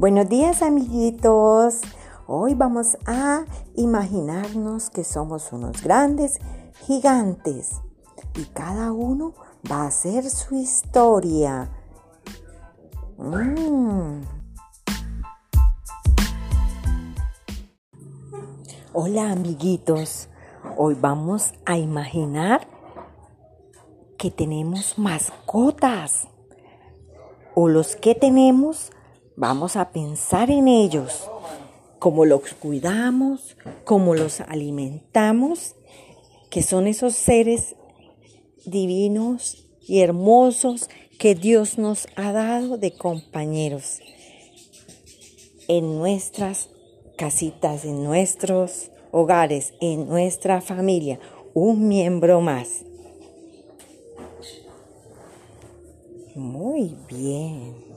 Buenos 0.00 0.30
días 0.30 0.62
amiguitos. 0.62 1.82
Hoy 2.26 2.54
vamos 2.54 2.96
a 3.04 3.44
imaginarnos 3.76 4.88
que 4.88 5.04
somos 5.04 5.52
unos 5.52 5.82
grandes 5.82 6.38
gigantes 6.86 7.82
y 8.34 8.46
cada 8.46 8.92
uno 8.92 9.34
va 9.70 9.82
a 9.82 9.88
hacer 9.88 10.24
su 10.30 10.54
historia. 10.54 11.70
Mm. 13.18 14.22
Hola 18.94 19.32
amiguitos. 19.32 20.30
Hoy 20.78 20.96
vamos 20.98 21.52
a 21.66 21.76
imaginar 21.76 22.66
que 24.16 24.30
tenemos 24.30 24.98
mascotas 24.98 26.26
o 27.54 27.68
los 27.68 27.96
que 27.96 28.14
tenemos, 28.14 28.92
vamos 29.36 29.76
a 29.76 29.90
pensar 29.90 30.50
en 30.50 30.68
ellos, 30.68 31.28
cómo 31.98 32.24
los 32.24 32.54
cuidamos, 32.54 33.56
cómo 33.84 34.14
los 34.14 34.40
alimentamos, 34.40 35.74
que 36.50 36.62
son 36.62 36.86
esos 36.86 37.14
seres 37.14 37.76
divinos 38.64 39.66
y 39.86 40.00
hermosos 40.00 40.88
que 41.18 41.34
Dios 41.34 41.78
nos 41.78 42.06
ha 42.16 42.32
dado 42.32 42.78
de 42.78 42.92
compañeros 42.92 44.00
en 45.68 45.98
nuestras 45.98 46.70
casitas, 47.16 47.84
en 47.84 48.02
nuestros 48.02 48.90
hogares, 49.12 49.74
en 49.80 50.08
nuestra 50.08 50.60
familia, 50.60 51.20
un 51.54 51.88
miembro 51.88 52.40
más. 52.40 52.84
Muy 56.34 56.96
bien. 57.08 57.89